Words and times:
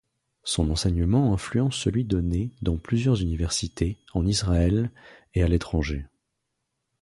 Son 0.43 0.71
enseignement 0.71 1.31
influence 1.31 1.75
celui 1.77 2.03
donné 2.05 2.49
dans 2.63 2.75
plusieurs 2.79 3.21
universités, 3.21 3.99
en 4.15 4.25
Israël 4.25 4.89
et 5.35 5.43
à 5.43 5.47
l'étranger. 5.47 6.07